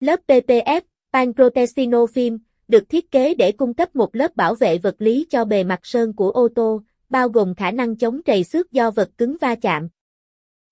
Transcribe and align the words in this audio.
Lớp 0.00 0.20
PPF, 0.26 0.80
Pancrotesino 1.12 2.04
Film, 2.04 2.38
được 2.68 2.88
thiết 2.88 3.10
kế 3.10 3.34
để 3.34 3.52
cung 3.52 3.74
cấp 3.74 3.96
một 3.96 4.16
lớp 4.16 4.36
bảo 4.36 4.54
vệ 4.54 4.78
vật 4.78 4.94
lý 4.98 5.26
cho 5.30 5.44
bề 5.44 5.64
mặt 5.64 5.80
sơn 5.82 6.12
của 6.12 6.30
ô 6.30 6.48
tô, 6.54 6.82
bao 7.08 7.28
gồm 7.28 7.54
khả 7.54 7.70
năng 7.70 7.96
chống 7.96 8.22
trầy 8.22 8.44
xước 8.44 8.72
do 8.72 8.90
vật 8.90 9.10
cứng 9.18 9.36
va 9.40 9.54
chạm. 9.54 9.88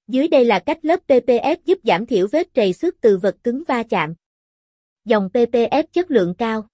Dưới 0.06 0.28
đây 0.28 0.44
là 0.44 0.58
cách 0.58 0.78
lớp 0.82 1.00
PPF 1.08 1.56
giúp 1.64 1.78
giảm 1.84 2.06
thiểu 2.06 2.26
vết 2.32 2.54
trầy 2.54 2.72
xước 2.72 3.00
từ 3.00 3.18
vật 3.18 3.36
cứng 3.44 3.62
va 3.68 3.82
chạm. 3.82 4.14
Dòng 5.04 5.28
PPF 5.32 5.82
chất 5.92 6.10
lượng 6.10 6.34
cao 6.34 6.66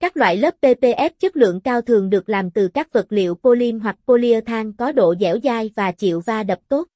Các 0.00 0.16
loại 0.16 0.36
lớp 0.36 0.54
PPF 0.60 1.10
chất 1.18 1.36
lượng 1.36 1.60
cao 1.60 1.80
thường 1.80 2.10
được 2.10 2.28
làm 2.28 2.50
từ 2.50 2.68
các 2.68 2.92
vật 2.92 3.06
liệu 3.08 3.34
polymer 3.34 3.82
hoặc 3.82 3.96
polyurethane 4.06 4.70
có 4.78 4.92
độ 4.92 5.14
dẻo 5.20 5.38
dai 5.42 5.70
và 5.76 5.92
chịu 5.92 6.20
va 6.20 6.42
đập 6.42 6.58
tốt. 6.68 6.86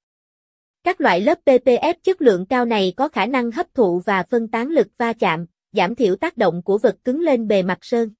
Các 0.84 1.00
loại 1.00 1.20
lớp 1.20 1.38
PPF 1.44 1.94
chất 2.02 2.22
lượng 2.22 2.46
cao 2.46 2.64
này 2.64 2.92
có 2.96 3.08
khả 3.08 3.26
năng 3.26 3.50
hấp 3.50 3.74
thụ 3.74 4.02
và 4.06 4.22
phân 4.22 4.48
tán 4.48 4.68
lực 4.68 4.88
va 4.98 5.12
chạm, 5.12 5.46
giảm 5.72 5.94
thiểu 5.94 6.16
tác 6.16 6.36
động 6.36 6.62
của 6.62 6.78
vật 6.78 6.96
cứng 7.04 7.20
lên 7.20 7.48
bề 7.48 7.62
mặt 7.62 7.78
sơn. 7.82 8.10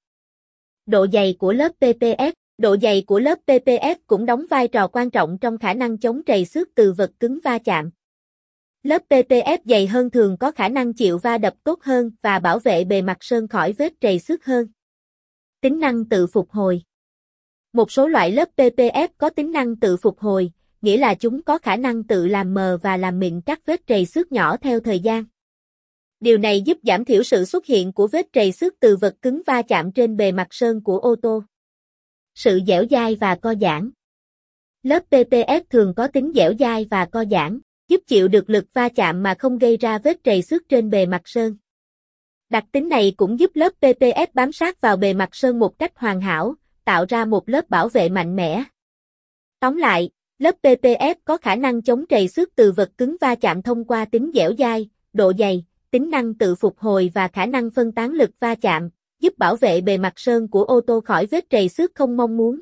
Độ 0.85 1.07
dày 1.13 1.35
của 1.39 1.53
lớp 1.53 1.71
PPF 1.79 2.31
Độ 2.57 2.77
dày 2.81 3.01
của 3.01 3.19
lớp 3.19 3.39
PPF 3.47 3.95
cũng 4.07 4.25
đóng 4.25 4.45
vai 4.49 4.67
trò 4.67 4.87
quan 4.87 5.09
trọng 5.09 5.37
trong 5.41 5.57
khả 5.57 5.73
năng 5.73 5.97
chống 5.97 6.21
trầy 6.25 6.45
xước 6.45 6.67
từ 6.75 6.93
vật 6.93 7.11
cứng 7.19 7.39
va 7.43 7.57
chạm. 7.57 7.89
Lớp 8.83 9.01
PPF 9.09 9.57
dày 9.65 9.87
hơn 9.87 10.09
thường 10.09 10.37
có 10.37 10.51
khả 10.51 10.69
năng 10.69 10.93
chịu 10.93 11.17
va 11.17 11.37
đập 11.37 11.53
tốt 11.63 11.83
hơn 11.83 12.11
và 12.21 12.39
bảo 12.39 12.59
vệ 12.59 12.83
bề 12.83 13.01
mặt 13.01 13.17
sơn 13.21 13.47
khỏi 13.47 13.73
vết 13.73 13.93
trầy 14.01 14.19
xước 14.19 14.45
hơn. 14.45 14.67
Tính 15.61 15.79
năng 15.79 16.05
tự 16.05 16.27
phục 16.27 16.51
hồi 16.51 16.81
Một 17.73 17.91
số 17.91 18.07
loại 18.07 18.31
lớp 18.31 18.49
PPF 18.57 19.07
có 19.17 19.29
tính 19.29 19.51
năng 19.51 19.75
tự 19.75 19.97
phục 19.97 20.19
hồi, 20.19 20.51
nghĩa 20.85 20.97
là 20.97 21.15
chúng 21.15 21.41
có 21.41 21.57
khả 21.57 21.75
năng 21.75 22.03
tự 22.03 22.27
làm 22.27 22.53
mờ 22.53 22.77
và 22.81 22.97
làm 22.97 23.19
mịn 23.19 23.41
các 23.41 23.59
vết 23.65 23.87
trầy 23.87 24.05
xước 24.05 24.31
nhỏ 24.31 24.57
theo 24.57 24.79
thời 24.79 24.99
gian. 24.99 25.23
Điều 26.19 26.37
này 26.37 26.61
giúp 26.61 26.77
giảm 26.83 27.05
thiểu 27.05 27.23
sự 27.23 27.45
xuất 27.45 27.65
hiện 27.65 27.93
của 27.93 28.07
vết 28.07 28.25
trầy 28.33 28.51
xước 28.51 28.73
từ 28.79 28.97
vật 28.97 29.15
cứng 29.21 29.41
va 29.47 29.61
chạm 29.61 29.91
trên 29.91 30.17
bề 30.17 30.31
mặt 30.31 30.47
sơn 30.51 30.83
của 30.83 30.99
ô 30.99 31.15
tô. 31.21 31.43
Sự 32.35 32.59
dẻo 32.67 32.83
dai 32.91 33.15
và 33.15 33.35
co 33.35 33.53
giãn 33.61 33.91
Lớp 34.83 35.03
PPF 35.09 35.61
thường 35.69 35.93
có 35.95 36.07
tính 36.07 36.31
dẻo 36.35 36.53
dai 36.59 36.87
và 36.91 37.05
co 37.05 37.25
giãn, 37.31 37.59
giúp 37.87 38.01
chịu 38.07 38.27
được 38.27 38.49
lực 38.49 38.65
va 38.73 38.89
chạm 38.89 39.23
mà 39.23 39.35
không 39.39 39.57
gây 39.57 39.77
ra 39.77 39.97
vết 39.97 40.23
trầy 40.23 40.41
xước 40.41 40.69
trên 40.69 40.89
bề 40.89 41.05
mặt 41.05 41.21
sơn. 41.25 41.55
Đặc 42.49 42.63
tính 42.71 42.89
này 42.89 43.13
cũng 43.17 43.39
giúp 43.39 43.51
lớp 43.53 43.73
PPF 43.81 44.27
bám 44.33 44.51
sát 44.51 44.81
vào 44.81 44.97
bề 44.97 45.13
mặt 45.13 45.29
sơn 45.31 45.59
một 45.59 45.79
cách 45.79 45.91
hoàn 45.95 46.21
hảo, 46.21 46.55
tạo 46.83 47.05
ra 47.09 47.25
một 47.25 47.49
lớp 47.49 47.69
bảo 47.69 47.89
vệ 47.89 48.09
mạnh 48.09 48.35
mẽ. 48.35 48.63
Tóm 49.59 49.75
lại, 49.75 50.09
lớp 50.39 50.55
PPF 50.63 51.15
có 51.25 51.37
khả 51.37 51.55
năng 51.55 51.81
chống 51.81 52.05
trầy 52.09 52.27
xước 52.27 52.49
từ 52.55 52.71
vật 52.71 52.91
cứng 52.97 53.15
va 53.21 53.35
chạm 53.35 53.61
thông 53.61 53.85
qua 53.85 54.05
tính 54.05 54.31
dẻo 54.35 54.53
dai, 54.59 54.89
độ 55.13 55.33
dày, 55.39 55.65
tính 55.91 56.09
năng 56.09 56.33
tự 56.33 56.55
phục 56.55 56.79
hồi 56.79 57.11
và 57.13 57.27
khả 57.27 57.45
năng 57.45 57.71
phân 57.71 57.91
tán 57.91 58.11
lực 58.11 58.29
va 58.39 58.55
chạm, 58.55 58.89
giúp 59.19 59.37
bảo 59.37 59.55
vệ 59.55 59.81
bề 59.81 59.97
mặt 59.97 60.13
sơn 60.15 60.47
của 60.47 60.63
ô 60.63 60.81
tô 60.81 61.01
khỏi 61.01 61.25
vết 61.25 61.49
trầy 61.49 61.69
xước 61.69 61.91
không 61.95 62.17
mong 62.17 62.37
muốn. 62.37 62.59